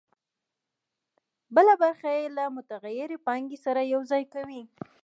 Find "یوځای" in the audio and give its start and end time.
3.93-4.23